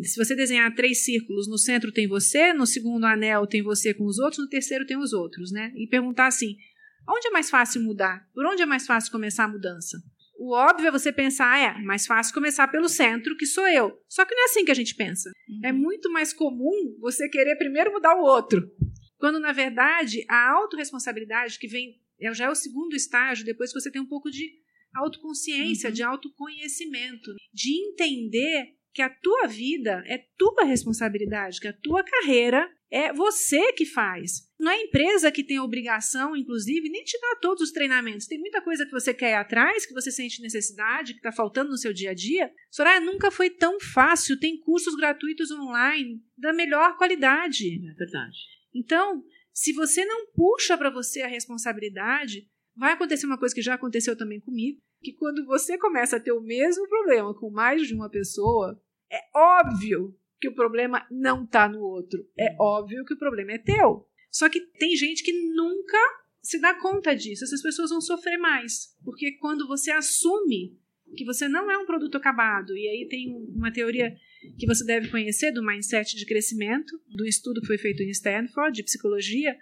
se 0.03 0.15
você 0.15 0.35
desenhar 0.35 0.73
três 0.75 1.03
círculos, 1.03 1.47
no 1.47 1.57
centro 1.57 1.91
tem 1.91 2.07
você, 2.07 2.53
no 2.53 2.67
segundo 2.67 3.05
anel 3.05 3.47
tem 3.47 3.63
você 3.63 3.93
com 3.93 4.05
os 4.05 4.19
outros, 4.19 4.43
no 4.43 4.49
terceiro 4.49 4.85
tem 4.85 4.97
os 4.97 5.11
outros, 5.11 5.51
né? 5.51 5.71
E 5.75 5.87
perguntar 5.87 6.27
assim: 6.27 6.55
onde 7.09 7.27
é 7.27 7.31
mais 7.31 7.49
fácil 7.49 7.81
mudar? 7.81 8.27
Por 8.33 8.45
onde 8.45 8.61
é 8.61 8.65
mais 8.65 8.85
fácil 8.85 9.11
começar 9.11 9.45
a 9.45 9.47
mudança? 9.47 9.97
O 10.43 10.55
óbvio 10.55 10.87
é 10.87 10.91
você 10.91 11.13
pensar, 11.13 11.59
é 11.59 11.83
mais 11.83 12.07
fácil 12.07 12.33
começar 12.33 12.67
pelo 12.67 12.89
centro, 12.89 13.37
que 13.37 13.45
sou 13.45 13.67
eu. 13.67 13.95
Só 14.09 14.25
que 14.25 14.33
não 14.33 14.41
é 14.41 14.45
assim 14.45 14.65
que 14.65 14.71
a 14.71 14.75
gente 14.75 14.95
pensa. 14.95 15.29
Uhum. 15.47 15.61
É 15.63 15.71
muito 15.71 16.11
mais 16.11 16.33
comum 16.33 16.97
você 16.99 17.29
querer 17.29 17.55
primeiro 17.57 17.91
mudar 17.91 18.15
o 18.15 18.23
outro. 18.23 18.67
Quando, 19.19 19.39
na 19.39 19.51
verdade, 19.51 20.25
a 20.27 20.49
autorresponsabilidade 20.53 21.59
que 21.59 21.67
vem, 21.67 22.01
é, 22.19 22.33
já 22.33 22.45
é 22.45 22.49
o 22.49 22.55
segundo 22.55 22.95
estágio, 22.95 23.45
depois 23.45 23.71
que 23.71 23.79
você 23.79 23.91
tem 23.91 24.01
um 24.01 24.07
pouco 24.07 24.31
de 24.31 24.49
autoconsciência, 24.95 25.89
uhum. 25.89 25.93
de 25.93 26.01
autoconhecimento, 26.01 27.35
de 27.53 27.73
entender 27.89 28.75
que 28.95 29.03
a 29.03 29.11
tua 29.11 29.45
vida 29.45 30.03
é 30.07 30.25
tua 30.39 30.63
responsabilidade, 30.63 31.59
que 31.59 31.67
a 31.67 31.73
tua 31.83 32.03
carreira 32.03 32.67
é 32.91 33.13
você 33.13 33.71
que 33.71 33.85
faz. 33.85 34.49
Não 34.59 34.69
é 34.69 34.75
a 34.75 34.81
empresa 34.81 35.31
que 35.31 35.43
tem 35.43 35.57
a 35.57 35.63
obrigação, 35.63 36.35
inclusive, 36.35 36.89
nem 36.89 37.03
te 37.03 37.17
dar 37.19 37.37
todos 37.37 37.63
os 37.63 37.71
treinamentos. 37.71 38.27
Tem 38.27 38.37
muita 38.37 38.61
coisa 38.61 38.85
que 38.85 38.91
você 38.91 39.13
quer 39.13 39.31
ir 39.31 39.35
atrás, 39.35 39.85
que 39.85 39.93
você 39.93 40.11
sente 40.11 40.41
necessidade, 40.41 41.13
que 41.13 41.19
está 41.19 41.31
faltando 41.31 41.71
no 41.71 41.77
seu 41.77 41.93
dia 41.93 42.11
a 42.11 42.13
dia. 42.13 42.51
Soraya, 42.69 42.99
nunca 42.99 43.31
foi 43.31 43.49
tão 43.49 43.79
fácil. 43.79 44.37
Tem 44.37 44.59
cursos 44.59 44.93
gratuitos 44.95 45.49
online 45.51 46.21
da 46.37 46.51
melhor 46.51 46.97
qualidade. 46.97 47.79
É 47.89 47.93
verdade. 47.93 48.37
Então, 48.75 49.23
se 49.53 49.71
você 49.71 50.03
não 50.03 50.27
puxa 50.33 50.77
para 50.77 50.89
você 50.89 51.21
a 51.21 51.27
responsabilidade, 51.27 52.45
vai 52.75 52.93
acontecer 52.93 53.25
uma 53.25 53.39
coisa 53.39 53.55
que 53.55 53.61
já 53.61 53.75
aconteceu 53.75 54.17
também 54.17 54.41
comigo, 54.41 54.79
que 55.01 55.13
quando 55.13 55.45
você 55.45 55.77
começa 55.77 56.17
a 56.17 56.19
ter 56.19 56.33
o 56.33 56.41
mesmo 56.41 56.87
problema 56.87 57.33
com 57.33 57.49
mais 57.49 57.87
de 57.87 57.93
uma 57.95 58.09
pessoa, 58.09 58.81
é 59.09 59.19
óbvio 59.35 60.15
que 60.41 60.49
o 60.49 60.55
problema 60.55 61.05
não 61.11 61.43
está 61.43 61.69
no 61.69 61.79
outro. 61.79 62.27
É 62.37 62.55
óbvio 62.59 63.05
que 63.05 63.13
o 63.13 63.19
problema 63.19 63.51
é 63.51 63.59
teu. 63.59 64.07
Só 64.31 64.49
que 64.49 64.59
tem 64.59 64.95
gente 64.95 65.23
que 65.23 65.31
nunca 65.31 65.99
se 66.41 66.59
dá 66.59 66.73
conta 66.73 67.15
disso. 67.15 67.43
Essas 67.43 67.61
pessoas 67.61 67.91
vão 67.91 68.01
sofrer 68.01 68.37
mais. 68.37 68.97
Porque 69.05 69.33
quando 69.33 69.67
você 69.67 69.91
assume 69.91 70.75
que 71.15 71.23
você 71.23 71.47
não 71.47 71.69
é 71.69 71.77
um 71.77 71.85
produto 71.85 72.17
acabado, 72.17 72.75
e 72.75 72.87
aí 72.87 73.07
tem 73.07 73.31
uma 73.53 73.71
teoria 73.71 74.15
que 74.57 74.65
você 74.65 74.83
deve 74.83 75.09
conhecer 75.09 75.51
do 75.51 75.63
mindset 75.63 76.15
de 76.15 76.25
crescimento, 76.25 76.99
do 77.07 77.25
estudo 77.25 77.61
que 77.61 77.67
foi 77.67 77.77
feito 77.77 78.01
em 78.01 78.09
Stanford, 78.09 78.75
de 78.75 78.83
psicologia, 78.83 79.55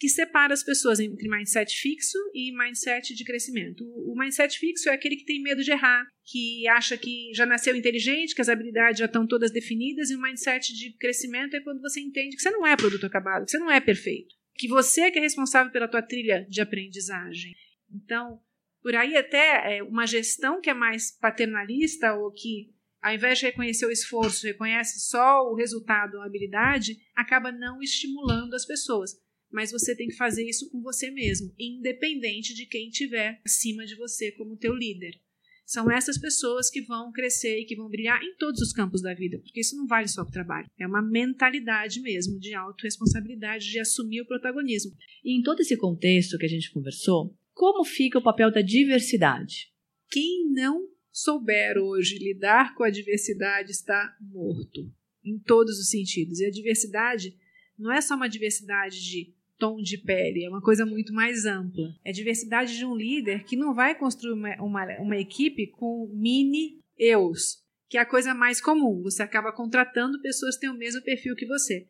que 0.00 0.08
separa 0.08 0.54
as 0.54 0.64
pessoas 0.64 0.98
entre 0.98 1.28
mindset 1.28 1.78
fixo 1.78 2.18
e 2.34 2.56
mindset 2.56 3.14
de 3.14 3.22
crescimento. 3.22 3.84
O 3.84 4.14
mindset 4.18 4.58
fixo 4.58 4.88
é 4.88 4.94
aquele 4.94 5.14
que 5.14 5.26
tem 5.26 5.42
medo 5.42 5.62
de 5.62 5.70
errar, 5.70 6.06
que 6.24 6.66
acha 6.68 6.96
que 6.96 7.30
já 7.34 7.44
nasceu 7.44 7.76
inteligente, 7.76 8.34
que 8.34 8.40
as 8.40 8.48
habilidades 8.48 8.98
já 8.98 9.04
estão 9.04 9.26
todas 9.26 9.52
definidas, 9.52 10.08
e 10.10 10.16
o 10.16 10.22
mindset 10.22 10.72
de 10.72 10.96
crescimento 10.96 11.54
é 11.54 11.60
quando 11.60 11.82
você 11.82 12.00
entende 12.00 12.34
que 12.34 12.40
você 12.40 12.50
não 12.50 12.66
é 12.66 12.74
produto 12.76 13.04
acabado, 13.04 13.44
que 13.44 13.50
você 13.50 13.58
não 13.58 13.70
é 13.70 13.78
perfeito. 13.78 14.34
que 14.54 14.68
você 14.68 15.10
que 15.10 15.18
é 15.18 15.22
responsável 15.22 15.70
pela 15.70 15.88
tua 15.88 16.02
trilha 16.02 16.46
de 16.48 16.60
aprendizagem. 16.60 17.54
Então, 17.94 18.40
por 18.82 18.94
aí 18.94 19.16
até 19.16 19.76
é, 19.76 19.82
uma 19.82 20.06
gestão 20.06 20.60
que 20.60 20.70
é 20.70 20.74
mais 20.74 21.10
paternalista 21.18 22.14
ou 22.14 22.32
que 22.32 22.70
ao 23.02 23.14
invés 23.14 23.38
de 23.38 23.46
reconhecer 23.46 23.86
o 23.86 23.90
esforço, 23.90 24.46
reconhece 24.46 25.00
só 25.00 25.42
o 25.42 25.54
resultado, 25.54 26.20
a 26.20 26.26
habilidade, 26.26 26.96
acaba 27.14 27.50
não 27.50 27.80
estimulando 27.82 28.54
as 28.54 28.66
pessoas. 28.66 29.12
Mas 29.52 29.72
você 29.72 29.96
tem 29.96 30.08
que 30.08 30.16
fazer 30.16 30.48
isso 30.48 30.70
com 30.70 30.80
você 30.80 31.10
mesmo, 31.10 31.52
independente 31.58 32.54
de 32.54 32.66
quem 32.66 32.88
tiver 32.90 33.40
acima 33.44 33.84
de 33.84 33.96
você 33.96 34.30
como 34.32 34.56
teu 34.56 34.74
líder. 34.74 35.20
São 35.66 35.88
essas 35.88 36.18
pessoas 36.18 36.68
que 36.68 36.82
vão 36.82 37.12
crescer 37.12 37.60
e 37.60 37.64
que 37.64 37.76
vão 37.76 37.88
brilhar 37.88 38.20
em 38.22 38.34
todos 38.36 38.60
os 38.60 38.72
campos 38.72 39.02
da 39.02 39.14
vida, 39.14 39.38
porque 39.38 39.60
isso 39.60 39.76
não 39.76 39.86
vale 39.86 40.08
só 40.08 40.24
para 40.24 40.30
o 40.30 40.32
trabalho. 40.32 40.68
É 40.76 40.84
uma 40.84 41.00
mentalidade 41.00 42.00
mesmo 42.00 42.40
de 42.40 42.54
autorresponsabilidade, 42.54 43.70
de 43.70 43.78
assumir 43.78 44.20
o 44.20 44.26
protagonismo. 44.26 44.92
E 45.24 45.38
em 45.38 45.42
todo 45.42 45.60
esse 45.60 45.76
contexto 45.76 46.36
que 46.38 46.46
a 46.46 46.48
gente 46.48 46.72
conversou, 46.72 47.36
como 47.54 47.84
fica 47.84 48.18
o 48.18 48.22
papel 48.22 48.50
da 48.50 48.62
diversidade? 48.62 49.70
Quem 50.10 50.50
não 50.50 50.88
souber 51.12 51.78
hoje 51.78 52.18
lidar 52.18 52.74
com 52.74 52.82
a 52.82 52.90
diversidade 52.90 53.70
está 53.70 54.16
morto, 54.20 54.92
em 55.24 55.38
todos 55.38 55.78
os 55.78 55.88
sentidos. 55.88 56.40
E 56.40 56.46
a 56.46 56.50
diversidade 56.50 57.36
não 57.78 57.92
é 57.92 58.00
só 58.00 58.16
uma 58.16 58.28
diversidade 58.28 59.00
de 59.00 59.34
tom 59.60 59.76
de 59.76 59.98
pele, 59.98 60.44
é 60.44 60.48
uma 60.48 60.62
coisa 60.62 60.86
muito 60.86 61.12
mais 61.12 61.44
ampla. 61.44 61.94
É 62.02 62.08
a 62.10 62.14
diversidade 62.14 62.76
de 62.76 62.84
um 62.84 62.96
líder 62.96 63.44
que 63.44 63.54
não 63.54 63.74
vai 63.74 63.94
construir 63.94 64.32
uma, 64.32 64.56
uma, 64.56 64.86
uma 64.98 65.16
equipe 65.16 65.68
com 65.68 66.10
mini 66.12 66.80
eus, 66.98 67.58
que 67.88 67.98
é 67.98 68.00
a 68.00 68.06
coisa 68.06 68.34
mais 68.34 68.60
comum. 68.60 69.02
Você 69.02 69.22
acaba 69.22 69.52
contratando 69.52 70.20
pessoas 70.22 70.54
que 70.54 70.62
têm 70.62 70.70
o 70.70 70.78
mesmo 70.78 71.02
perfil 71.02 71.36
que 71.36 71.46
você. 71.46 71.86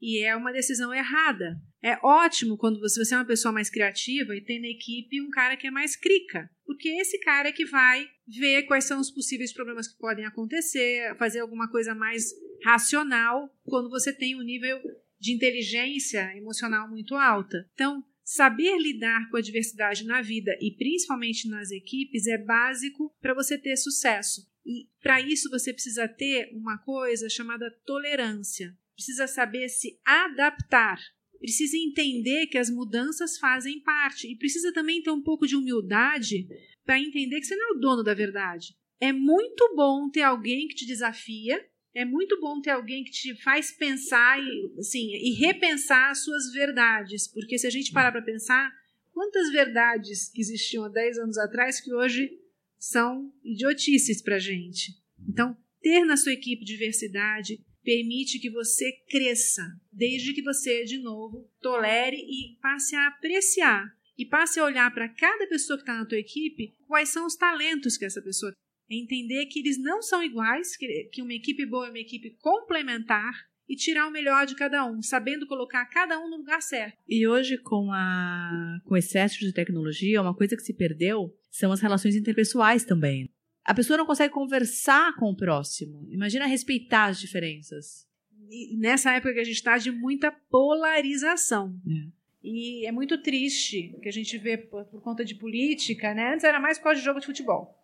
E 0.00 0.22
é 0.22 0.36
uma 0.36 0.52
decisão 0.52 0.92
errada. 0.92 1.56
É 1.82 1.98
ótimo 2.04 2.58
quando 2.58 2.78
você, 2.78 3.02
você 3.02 3.14
é 3.14 3.18
uma 3.18 3.24
pessoa 3.24 3.52
mais 3.52 3.70
criativa 3.70 4.36
e 4.36 4.44
tem 4.44 4.60
na 4.60 4.68
equipe 4.68 5.22
um 5.22 5.30
cara 5.30 5.56
que 5.56 5.66
é 5.66 5.70
mais 5.70 5.96
crica. 5.96 6.50
Porque 6.66 6.88
esse 7.00 7.18
cara 7.20 7.48
é 7.48 7.52
que 7.52 7.64
vai 7.64 8.06
ver 8.26 8.64
quais 8.64 8.84
são 8.84 9.00
os 9.00 9.10
possíveis 9.10 9.52
problemas 9.52 9.88
que 9.88 9.98
podem 9.98 10.26
acontecer, 10.26 11.16
fazer 11.16 11.40
alguma 11.40 11.70
coisa 11.70 11.94
mais 11.94 12.32
racional 12.64 13.50
quando 13.64 13.88
você 13.88 14.12
tem 14.12 14.36
um 14.36 14.42
nível 14.42 14.78
de 15.24 15.32
inteligência 15.32 16.36
emocional 16.36 16.86
muito 16.86 17.14
alta. 17.14 17.66
Então, 17.72 18.04
saber 18.22 18.76
lidar 18.76 19.30
com 19.30 19.38
a 19.38 19.40
diversidade 19.40 20.04
na 20.04 20.20
vida 20.20 20.54
e 20.60 20.76
principalmente 20.76 21.48
nas 21.48 21.70
equipes 21.70 22.26
é 22.26 22.36
básico 22.36 23.10
para 23.22 23.32
você 23.32 23.56
ter 23.56 23.74
sucesso. 23.78 24.46
E 24.66 24.86
para 25.02 25.22
isso 25.22 25.48
você 25.48 25.72
precisa 25.72 26.06
ter 26.06 26.50
uma 26.52 26.76
coisa 26.76 27.26
chamada 27.30 27.74
tolerância. 27.86 28.76
Precisa 28.94 29.26
saber 29.26 29.70
se 29.70 29.98
adaptar. 30.04 31.00
Precisa 31.38 31.78
entender 31.78 32.46
que 32.48 32.58
as 32.58 32.68
mudanças 32.68 33.38
fazem 33.38 33.80
parte 33.82 34.30
e 34.30 34.36
precisa 34.36 34.74
também 34.74 35.02
ter 35.02 35.10
um 35.10 35.22
pouco 35.22 35.46
de 35.46 35.56
humildade 35.56 36.46
para 36.84 37.00
entender 37.00 37.40
que 37.40 37.46
você 37.46 37.56
não 37.56 37.70
é 37.70 37.78
o 37.78 37.80
dono 37.80 38.02
da 38.02 38.12
verdade. 38.12 38.74
É 39.00 39.10
muito 39.10 39.74
bom 39.74 40.10
ter 40.10 40.22
alguém 40.22 40.68
que 40.68 40.74
te 40.74 40.86
desafia, 40.86 41.66
é 41.94 42.04
muito 42.04 42.40
bom 42.40 42.60
ter 42.60 42.70
alguém 42.70 43.04
que 43.04 43.10
te 43.10 43.34
faz 43.42 43.70
pensar 43.70 44.42
e, 44.42 44.74
assim, 44.78 45.12
e 45.14 45.34
repensar 45.34 46.10
as 46.10 46.24
suas 46.24 46.52
verdades, 46.52 47.28
porque 47.28 47.56
se 47.56 47.66
a 47.66 47.70
gente 47.70 47.92
parar 47.92 48.10
para 48.10 48.22
pensar, 48.22 48.72
quantas 49.12 49.50
verdades 49.50 50.28
que 50.28 50.40
existiam 50.40 50.84
há 50.84 50.88
10 50.88 51.18
anos 51.18 51.38
atrás 51.38 51.80
que 51.80 51.94
hoje 51.94 52.36
são 52.76 53.32
idiotices 53.44 54.20
para 54.20 54.36
a 54.36 54.40
gente. 54.40 54.92
Então, 55.28 55.56
ter 55.80 56.04
na 56.04 56.16
sua 56.16 56.32
equipe 56.32 56.64
diversidade 56.64 57.64
permite 57.84 58.38
que 58.38 58.50
você 58.50 58.90
cresça, 59.08 59.62
desde 59.92 60.32
que 60.32 60.42
você, 60.42 60.84
de 60.84 60.98
novo, 60.98 61.48
tolere 61.60 62.16
e 62.16 62.58
passe 62.60 62.96
a 62.96 63.06
apreciar 63.06 63.86
e 64.16 64.24
passe 64.24 64.58
a 64.58 64.64
olhar 64.64 64.92
para 64.92 65.08
cada 65.08 65.46
pessoa 65.46 65.76
que 65.76 65.82
está 65.82 65.94
na 65.94 66.06
tua 66.06 66.18
equipe 66.18 66.74
quais 66.86 67.10
são 67.10 67.26
os 67.26 67.36
talentos 67.36 67.96
que 67.96 68.04
essa 68.04 68.22
pessoa. 68.22 68.52
É 68.90 68.94
entender 68.94 69.46
que 69.46 69.60
eles 69.60 69.78
não 69.78 70.02
são 70.02 70.22
iguais, 70.22 70.76
que 70.76 71.22
uma 71.22 71.32
equipe 71.32 71.64
boa 71.64 71.86
é 71.86 71.90
uma 71.90 71.98
equipe 71.98 72.36
complementar 72.40 73.32
e 73.68 73.74
tirar 73.74 74.06
o 74.06 74.10
melhor 74.10 74.46
de 74.46 74.54
cada 74.54 74.84
um, 74.84 75.00
sabendo 75.00 75.46
colocar 75.46 75.84
cada 75.86 76.18
um 76.18 76.28
no 76.28 76.36
lugar 76.36 76.60
certo. 76.60 76.98
E 77.08 77.26
hoje, 77.26 77.56
com, 77.58 77.90
a, 77.92 78.78
com 78.84 78.94
o 78.94 78.96
excesso 78.96 79.38
de 79.40 79.52
tecnologia, 79.52 80.20
uma 80.20 80.36
coisa 80.36 80.56
que 80.56 80.62
se 80.62 80.74
perdeu 80.74 81.34
são 81.50 81.72
as 81.72 81.80
relações 81.80 82.14
interpessoais 82.14 82.84
também. 82.84 83.30
A 83.64 83.72
pessoa 83.72 83.96
não 83.96 84.04
consegue 84.04 84.34
conversar 84.34 85.16
com 85.16 85.30
o 85.30 85.36
próximo. 85.36 86.06
Imagina 86.10 86.46
respeitar 86.46 87.06
as 87.06 87.18
diferenças. 87.18 88.06
E 88.50 88.76
nessa 88.76 89.12
época 89.14 89.32
que 89.32 89.40
a 89.40 89.44
gente 89.44 89.56
está 89.56 89.78
de 89.78 89.90
muita 89.90 90.30
polarização. 90.30 91.74
É. 91.88 92.24
E 92.42 92.86
é 92.86 92.92
muito 92.92 93.16
triste 93.16 93.96
que 94.02 94.08
a 94.08 94.12
gente 94.12 94.36
vê 94.36 94.58
por, 94.58 94.84
por, 94.84 95.00
conta 95.00 95.24
de 95.24 95.34
política, 95.34 96.12
né? 96.12 96.34
Antes 96.34 96.44
era 96.44 96.60
mais 96.60 96.76
por 96.76 96.84
causa 96.84 97.00
de 97.00 97.04
jogo 97.04 97.18
de 97.18 97.24
futebol. 97.24 97.82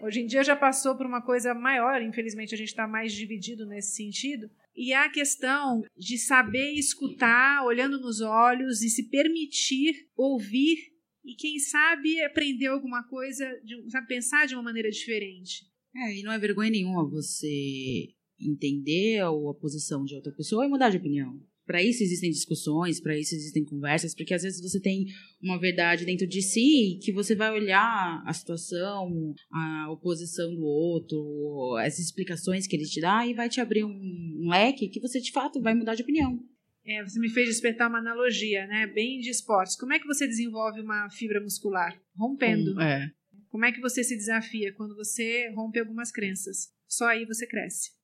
Hoje 0.00 0.20
em 0.20 0.26
dia 0.26 0.44
já 0.44 0.54
passou 0.54 0.96
por 0.96 1.06
uma 1.06 1.22
coisa 1.22 1.54
maior, 1.54 2.02
infelizmente 2.02 2.54
a 2.54 2.58
gente 2.58 2.68
está 2.68 2.86
mais 2.86 3.12
dividido 3.12 3.66
nesse 3.66 3.94
sentido. 3.94 4.50
E 4.74 4.92
a 4.92 5.08
questão 5.08 5.82
de 5.96 6.18
saber 6.18 6.72
escutar, 6.74 7.64
olhando 7.64 7.98
nos 7.98 8.20
olhos 8.20 8.82
e 8.82 8.90
se 8.90 9.08
permitir 9.08 10.08
ouvir 10.14 10.76
e, 11.24 11.34
quem 11.34 11.58
sabe, 11.58 12.22
aprender 12.22 12.66
alguma 12.66 13.02
coisa, 13.08 13.44
de, 13.64 13.90
sabe, 13.90 14.06
pensar 14.06 14.46
de 14.46 14.54
uma 14.54 14.62
maneira 14.62 14.90
diferente. 14.90 15.64
É, 15.94 16.18
e 16.18 16.22
não 16.22 16.30
é 16.30 16.38
vergonha 16.38 16.70
nenhuma 16.70 17.08
você 17.08 18.14
entender 18.38 19.20
a 19.20 19.30
posição 19.58 20.04
de 20.04 20.14
outra 20.14 20.32
pessoa 20.32 20.66
e 20.66 20.68
mudar 20.68 20.90
de 20.90 20.98
opinião. 20.98 21.40
Para 21.66 21.82
isso 21.82 22.02
existem 22.02 22.30
discussões, 22.30 23.00
para 23.00 23.18
isso 23.18 23.34
existem 23.34 23.64
conversas, 23.64 24.14
porque 24.14 24.32
às 24.32 24.42
vezes 24.42 24.62
você 24.62 24.80
tem 24.80 25.06
uma 25.42 25.58
verdade 25.58 26.04
dentro 26.04 26.26
de 26.26 26.40
si 26.40 26.98
que 27.02 27.12
você 27.12 27.34
vai 27.34 27.50
olhar 27.50 28.22
a 28.24 28.32
situação, 28.32 29.34
a 29.50 29.90
oposição 29.90 30.54
do 30.54 30.64
outro, 30.64 31.76
as 31.78 31.98
explicações 31.98 32.66
que 32.68 32.76
ele 32.76 32.84
te 32.84 33.00
dá 33.00 33.26
e 33.26 33.34
vai 33.34 33.48
te 33.48 33.60
abrir 33.60 33.84
um, 33.84 33.90
um 33.90 34.48
leque 34.48 34.88
que 34.88 35.00
você 35.00 35.20
de 35.20 35.32
fato 35.32 35.60
vai 35.60 35.74
mudar 35.74 35.96
de 35.96 36.02
opinião. 36.02 36.38
É, 36.86 37.02
você 37.02 37.18
me 37.18 37.28
fez 37.28 37.48
despertar 37.48 37.88
uma 37.88 37.98
analogia, 37.98 38.64
né? 38.68 38.86
Bem 38.86 39.18
de 39.18 39.28
esportes. 39.28 39.74
Como 39.74 39.92
é 39.92 39.98
que 39.98 40.06
você 40.06 40.24
desenvolve 40.24 40.80
uma 40.80 41.10
fibra 41.10 41.40
muscular? 41.40 42.00
Rompendo. 42.16 42.76
Um, 42.76 42.80
é. 42.80 43.10
Como 43.48 43.64
é 43.64 43.72
que 43.72 43.80
você 43.80 44.04
se 44.04 44.16
desafia? 44.16 44.72
Quando 44.72 44.94
você 44.94 45.50
rompe 45.50 45.80
algumas 45.80 46.12
crenças. 46.12 46.68
Só 46.86 47.06
aí 47.06 47.24
você 47.24 47.44
cresce. 47.44 47.95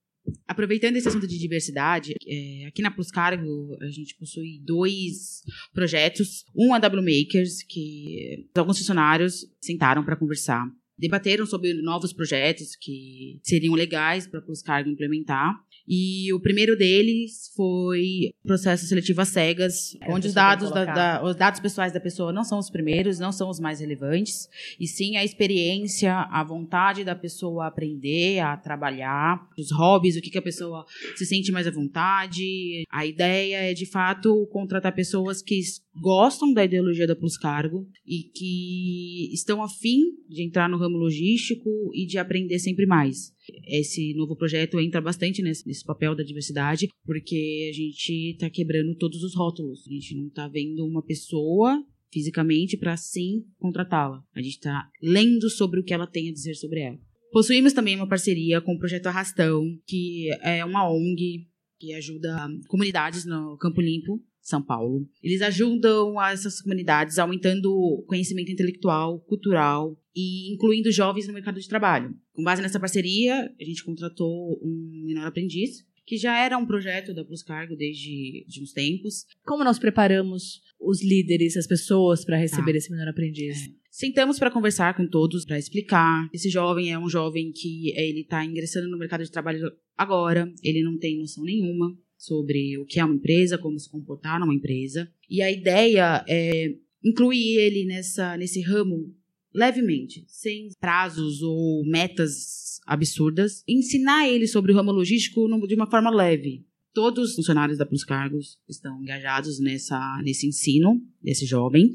Aproveitando 0.46 0.96
esse 0.96 1.08
assunto 1.08 1.26
de 1.26 1.38
diversidade, 1.38 2.14
é, 2.26 2.66
aqui 2.66 2.82
na 2.82 2.90
Plus 2.90 3.10
Cargo 3.10 3.76
a 3.80 3.88
gente 3.88 4.14
possui 4.14 4.60
dois 4.64 5.42
projetos. 5.72 6.44
Um 6.54 6.74
a 6.74 6.78
W 6.78 7.02
Makers, 7.02 7.62
que 7.62 8.48
alguns 8.54 8.78
funcionários 8.78 9.46
sentaram 9.60 10.04
para 10.04 10.16
conversar, 10.16 10.64
debateram 10.98 11.44
sobre 11.46 11.74
novos 11.74 12.12
projetos 12.12 12.76
que 12.76 13.40
seriam 13.42 13.74
legais 13.74 14.26
para 14.26 14.40
a 14.40 14.42
Plus 14.42 14.62
Cargo 14.62 14.88
implementar. 14.88 15.54
E 15.86 16.32
o 16.32 16.40
primeiro 16.40 16.76
deles 16.76 17.50
foi 17.56 18.32
processo 18.44 18.86
seletivo 18.86 19.20
às 19.20 19.28
cegas, 19.28 19.96
é, 20.00 20.10
onde 20.10 20.28
os 20.28 20.34
dados, 20.34 20.70
da, 20.70 20.84
da, 20.84 21.24
os 21.24 21.36
dados 21.36 21.60
pessoais 21.60 21.92
da 21.92 22.00
pessoa 22.00 22.32
não 22.32 22.44
são 22.44 22.58
os 22.58 22.70
primeiros, 22.70 23.18
não 23.18 23.32
são 23.32 23.48
os 23.48 23.58
mais 23.58 23.80
relevantes, 23.80 24.48
e 24.78 24.86
sim 24.86 25.16
a 25.16 25.24
experiência, 25.24 26.14
a 26.14 26.44
vontade 26.44 27.04
da 27.04 27.14
pessoa 27.14 27.66
aprender, 27.66 28.40
a 28.40 28.56
trabalhar, 28.56 29.48
os 29.58 29.70
hobbies, 29.72 30.16
o 30.16 30.20
que, 30.20 30.30
que 30.30 30.38
a 30.38 30.42
pessoa 30.42 30.84
se 31.16 31.26
sente 31.26 31.50
mais 31.50 31.66
à 31.66 31.70
vontade. 31.70 32.84
A 32.90 33.04
ideia 33.04 33.70
é, 33.70 33.74
de 33.74 33.86
fato, 33.86 34.46
contratar 34.52 34.94
pessoas 34.94 35.42
que 35.42 35.60
gostam 35.94 36.52
da 36.52 36.64
ideologia 36.64 37.06
da 37.06 37.14
Plus 37.14 37.36
Cargo 37.36 37.86
e 38.06 38.24
que 38.34 39.30
estão 39.32 39.62
afim 39.62 40.00
de 40.28 40.42
entrar 40.42 40.68
no 40.68 40.78
ramo 40.78 40.96
logístico 40.96 41.68
e 41.94 42.06
de 42.06 42.18
aprender 42.18 42.58
sempre 42.58 42.86
mais. 42.86 43.32
Esse 43.68 44.14
novo 44.14 44.36
projeto 44.36 44.80
entra 44.80 45.00
bastante 45.00 45.42
nesse, 45.42 45.66
nesse 45.66 45.84
papel 45.84 46.14
da 46.14 46.22
diversidade, 46.22 46.88
porque 47.04 47.68
a 47.70 47.74
gente 47.74 48.32
está 48.32 48.48
quebrando 48.48 48.96
todos 48.96 49.22
os 49.22 49.34
rótulos. 49.34 49.86
A 49.86 49.92
gente 49.92 50.16
não 50.16 50.28
está 50.28 50.48
vendo 50.48 50.86
uma 50.86 51.02
pessoa 51.02 51.84
fisicamente 52.12 52.76
para 52.76 52.96
sim 52.96 53.44
contratá-la. 53.58 54.22
A 54.34 54.42
gente 54.42 54.54
está 54.54 54.88
lendo 55.02 55.48
sobre 55.50 55.80
o 55.80 55.84
que 55.84 55.94
ela 55.94 56.06
tem 56.06 56.28
a 56.28 56.32
dizer 56.32 56.54
sobre 56.54 56.80
ela. 56.80 56.98
Possuímos 57.32 57.72
também 57.72 57.96
uma 57.96 58.08
parceria 58.08 58.60
com 58.60 58.74
o 58.74 58.78
Projeto 58.78 59.06
Arrastão, 59.06 59.64
que 59.86 60.28
é 60.42 60.62
uma 60.64 60.90
ONG 60.90 61.46
que 61.78 61.94
ajuda 61.94 62.46
comunidades 62.68 63.24
no 63.24 63.56
Campo 63.56 63.80
Limpo 63.80 64.22
são 64.42 64.60
Paulo. 64.60 65.08
Eles 65.22 65.40
ajudam 65.40 66.20
essas 66.20 66.60
comunidades 66.60 67.18
aumentando 67.18 68.04
conhecimento 68.06 68.50
intelectual, 68.50 69.20
cultural 69.20 69.96
e 70.14 70.52
incluindo 70.52 70.90
jovens 70.90 71.26
no 71.26 71.32
mercado 71.32 71.60
de 71.60 71.68
trabalho. 71.68 72.14
Com 72.32 72.42
base 72.42 72.60
nessa 72.60 72.80
parceria, 72.80 73.50
a 73.58 73.64
gente 73.64 73.84
contratou 73.84 74.58
um 74.62 75.04
menor 75.06 75.26
aprendiz, 75.26 75.84
que 76.04 76.16
já 76.16 76.36
era 76.36 76.58
um 76.58 76.66
projeto 76.66 77.14
da 77.14 77.24
Plus 77.24 77.42
Cargo 77.42 77.76
desde 77.76 78.44
de 78.48 78.62
uns 78.62 78.72
tempos. 78.72 79.24
Como 79.44 79.62
nós 79.62 79.78
preparamos 79.78 80.60
os 80.80 81.02
líderes, 81.02 81.56
as 81.56 81.66
pessoas 81.66 82.24
para 82.24 82.36
receber 82.36 82.72
ah, 82.72 82.76
esse 82.76 82.90
menor 82.90 83.08
aprendiz? 83.08 83.56
É. 83.56 83.82
Sentamos 83.88 84.38
para 84.38 84.50
conversar 84.50 84.96
com 84.96 85.06
todos, 85.06 85.44
para 85.44 85.58
explicar. 85.58 86.28
Esse 86.32 86.50
jovem 86.50 86.92
é 86.92 86.98
um 86.98 87.08
jovem 87.08 87.52
que 87.52 87.92
ele 87.96 88.22
está 88.22 88.44
ingressando 88.44 88.88
no 88.88 88.98
mercado 88.98 89.22
de 89.22 89.30
trabalho 89.30 89.60
agora, 89.96 90.52
ele 90.62 90.82
não 90.82 90.98
tem 90.98 91.18
noção 91.18 91.44
nenhuma 91.44 91.96
sobre 92.22 92.78
o 92.78 92.84
que 92.84 93.00
é 93.00 93.04
uma 93.04 93.16
empresa, 93.16 93.58
como 93.58 93.78
se 93.78 93.90
comportar 93.90 94.38
numa 94.38 94.54
empresa. 94.54 95.10
E 95.28 95.42
a 95.42 95.50
ideia 95.50 96.24
é 96.28 96.72
incluir 97.04 97.58
ele 97.58 97.84
nessa, 97.84 98.36
nesse 98.36 98.60
ramo 98.60 99.12
levemente, 99.52 100.24
sem 100.28 100.68
prazos 100.80 101.42
ou 101.42 101.84
metas 101.84 102.80
absurdas. 102.86 103.64
Ensinar 103.66 104.28
ele 104.28 104.46
sobre 104.46 104.70
o 104.70 104.74
ramo 104.74 104.92
logístico 104.92 105.48
de 105.66 105.74
uma 105.74 105.90
forma 105.90 106.10
leve. 106.10 106.64
Todos 106.94 107.30
os 107.30 107.34
funcionários 107.34 107.78
da 107.78 107.86
Plus 107.86 108.04
Cargos 108.04 108.56
estão 108.68 109.02
engajados 109.02 109.58
nessa, 109.58 110.22
nesse 110.22 110.46
ensino 110.46 111.02
desse 111.20 111.44
jovem. 111.44 111.90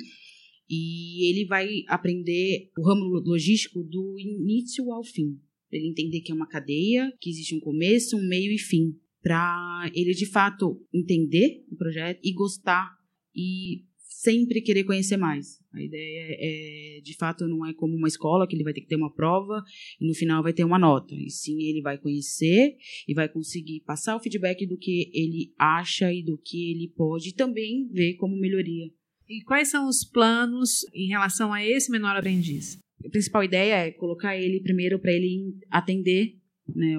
E 0.70 1.30
ele 1.30 1.46
vai 1.46 1.84
aprender 1.88 2.70
o 2.78 2.86
ramo 2.86 3.06
logístico 3.06 3.82
do 3.82 4.20
início 4.20 4.92
ao 4.92 5.06
fim. 5.06 5.40
Ele 5.72 5.88
entender 5.88 6.20
que 6.20 6.34
é 6.34 6.36
uma 6.36 6.50
cadeia, 6.50 7.14
que 7.22 7.30
existe 7.30 7.56
um 7.56 7.62
começo, 7.62 8.18
um 8.18 8.28
meio 8.28 8.52
e 8.52 8.58
fim. 8.58 8.94
Para 9.28 9.92
ele, 9.94 10.14
de 10.14 10.26
fato, 10.26 10.82
entender 10.94 11.66
o 11.70 11.76
projeto 11.76 12.22
e 12.24 12.32
gostar 12.32 12.90
e 13.36 13.84
sempre 14.08 14.62
querer 14.62 14.86
conhecer 14.86 15.18
mais. 15.18 15.60
A 15.74 15.84
ideia 15.84 16.38
é, 16.40 17.02
de 17.04 17.14
fato, 17.18 17.46
não 17.46 17.66
é 17.66 17.74
como 17.74 17.94
uma 17.94 18.08
escola 18.08 18.48
que 18.48 18.56
ele 18.56 18.64
vai 18.64 18.72
ter 18.72 18.80
que 18.80 18.88
ter 18.88 18.96
uma 18.96 19.14
prova 19.14 19.62
e 20.00 20.08
no 20.08 20.14
final 20.14 20.42
vai 20.42 20.54
ter 20.54 20.64
uma 20.64 20.80
nota. 20.80 21.14
E 21.14 21.30
sim, 21.30 21.62
ele 21.62 21.82
vai 21.82 21.98
conhecer 21.98 22.78
e 23.06 23.14
vai 23.14 23.28
conseguir 23.28 23.82
passar 23.82 24.16
o 24.16 24.20
feedback 24.22 24.66
do 24.66 24.78
que 24.78 25.12
ele 25.14 25.54
acha 25.60 26.14
e 26.14 26.24
do 26.24 26.38
que 26.38 26.72
ele 26.72 26.88
pode 26.96 27.28
e 27.28 27.34
também 27.34 27.86
ver 27.92 28.14
como 28.14 28.40
melhoria. 28.40 28.90
E 29.28 29.44
quais 29.44 29.70
são 29.70 29.90
os 29.90 30.06
planos 30.06 30.86
em 30.94 31.10
relação 31.10 31.52
a 31.52 31.66
esse 31.66 31.92
menor 31.92 32.16
aprendiz? 32.16 32.80
A 33.06 33.10
principal 33.10 33.44
ideia 33.44 33.88
é 33.88 33.92
colocar 33.92 34.38
ele 34.38 34.62
primeiro 34.62 35.00
para 35.00 35.12
ele 35.12 35.54
atender 35.70 36.38
né, 36.76 36.96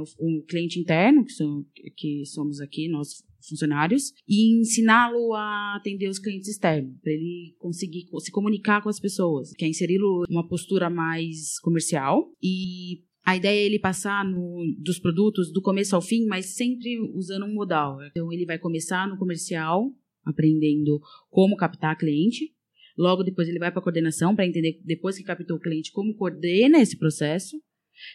cliente 0.48 0.78
interno, 0.78 1.24
que, 1.24 1.90
que 1.96 2.26
somos 2.26 2.60
aqui, 2.60 2.88
nós 2.88 3.22
funcionários 3.48 4.12
e 4.28 4.60
ensiná-lo 4.60 5.32
a 5.32 5.76
atender 5.76 6.08
os 6.08 6.18
clientes 6.18 6.48
externos, 6.48 6.98
para 7.00 7.12
ele 7.12 7.54
conseguir 7.58 8.06
se 8.18 8.30
comunicar 8.30 8.82
com 8.82 8.88
as 8.88 9.00
pessoas, 9.00 9.52
que 9.52 9.64
é 9.64 9.68
inseri-lo 9.68 10.24
uma 10.28 10.46
postura 10.46 10.90
mais 10.90 11.58
comercial 11.60 12.30
e 12.42 13.02
a 13.24 13.36
ideia 13.36 13.60
é 13.60 13.66
ele 13.66 13.78
passar 13.78 14.24
no, 14.24 14.64
dos 14.78 14.98
produtos 14.98 15.52
do 15.52 15.60
começo 15.60 15.94
ao 15.94 16.00
fim, 16.00 16.24
mas 16.24 16.54
sempre 16.54 16.98
usando 17.12 17.44
um 17.44 17.52
modal. 17.52 18.02
Então 18.06 18.32
ele 18.32 18.46
vai 18.46 18.58
começar 18.58 19.06
no 19.06 19.18
comercial, 19.18 19.92
aprendendo 20.24 20.98
como 21.28 21.54
captar 21.54 21.98
cliente. 21.98 22.54
Logo 22.96 23.22
depois 23.22 23.46
ele 23.46 23.58
vai 23.58 23.70
para 23.70 23.80
a 23.80 23.82
coordenação 23.82 24.34
para 24.34 24.46
entender 24.46 24.80
depois 24.82 25.18
que 25.18 25.24
captou 25.24 25.58
o 25.58 25.60
cliente 25.60 25.92
como 25.92 26.14
coordena 26.14 26.80
esse 26.80 26.96
processo. 26.96 27.60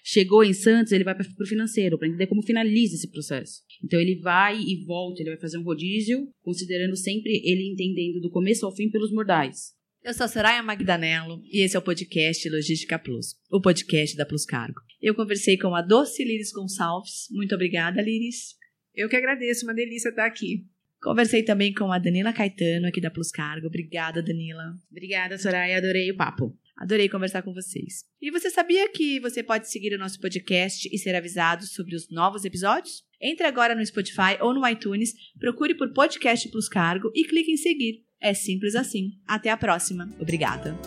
Chegou 0.03 0.43
em 0.43 0.53
Santos, 0.53 0.91
ele 0.91 1.03
vai 1.03 1.15
para 1.15 1.25
o 1.25 1.45
financeiro, 1.45 1.97
para 1.97 2.07
entender 2.07 2.27
como 2.27 2.43
finaliza 2.43 2.95
esse 2.95 3.09
processo. 3.09 3.61
Então 3.83 3.99
ele 3.99 4.19
vai 4.19 4.59
e 4.59 4.83
volta, 4.85 5.21
ele 5.21 5.31
vai 5.31 5.39
fazer 5.39 5.57
um 5.57 5.63
rodízio, 5.63 6.27
considerando 6.41 6.95
sempre 6.95 7.41
ele 7.43 7.71
entendendo 7.71 8.21
do 8.21 8.29
começo 8.29 8.65
ao 8.65 8.75
fim 8.75 8.89
pelos 8.89 9.11
mordais. 9.11 9.73
Eu 10.03 10.13
sou 10.13 10.25
a 10.25 10.27
Soraya 10.27 10.61
Magdanello 10.61 11.41
e 11.45 11.63
esse 11.63 11.77
é 11.77 11.79
o 11.79 11.81
podcast 11.81 12.49
Logística 12.49 12.99
Plus, 12.99 13.35
o 13.49 13.61
podcast 13.61 14.17
da 14.17 14.25
Plus 14.25 14.45
Cargo. 14.45 14.81
Eu 15.01 15.15
conversei 15.15 15.57
com 15.57 15.73
a 15.73 15.81
Doce 15.81 16.25
Liris 16.25 16.51
Gonçalves. 16.51 17.27
Muito 17.31 17.55
obrigada, 17.55 18.01
Liris. 18.01 18.55
Eu 18.93 19.07
que 19.07 19.15
agradeço, 19.15 19.65
uma 19.65 19.73
delícia 19.73 20.09
estar 20.09 20.25
aqui. 20.25 20.65
Conversei 21.01 21.43
também 21.43 21.73
com 21.73 21.91
a 21.91 21.99
Danila 21.99 22.31
Caetano, 22.31 22.87
aqui 22.87 23.01
da 23.01 23.11
Plus 23.11 23.31
Cargo. 23.31 23.67
Obrigada, 23.67 24.21
Danila. 24.21 24.75
Obrigada, 24.91 25.37
Soraya. 25.37 25.77
Adorei 25.77 26.11
o 26.11 26.15
papo. 26.15 26.57
Adorei 26.77 27.07
conversar 27.07 27.41
com 27.43 27.53
vocês. 27.53 28.03
E 28.21 28.31
você 28.31 28.49
sabia 28.49 28.89
que 28.89 29.19
você 29.19 29.43
pode 29.43 29.69
seguir 29.69 29.93
o 29.93 29.99
nosso 29.99 30.19
podcast 30.19 30.89
e 30.91 30.97
ser 30.97 31.15
avisado 31.15 31.65
sobre 31.65 31.95
os 31.95 32.09
novos 32.09 32.45
episódios? 32.45 33.03
Entre 33.21 33.45
agora 33.45 33.75
no 33.75 33.85
Spotify 33.85 34.37
ou 34.41 34.53
no 34.53 34.67
iTunes, 34.67 35.13
procure 35.39 35.75
por 35.75 35.93
Podcast 35.93 36.49
Plus 36.49 36.67
Cargo 36.67 37.11
e 37.13 37.23
clique 37.25 37.51
em 37.51 37.57
seguir. 37.57 38.03
É 38.19 38.33
simples 38.33 38.75
assim. 38.75 39.11
Até 39.27 39.49
a 39.49 39.57
próxima. 39.57 40.09
Obrigada. 40.19 40.77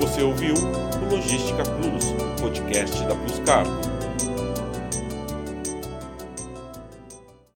Você 0.00 0.22
ouviu 0.22 0.54
o 0.54 1.14
Logística 1.14 1.62
Plus, 1.62 2.04
podcast 2.40 2.98
da 3.06 3.14
Plus 3.14 3.38
Cargo. 3.40 3.95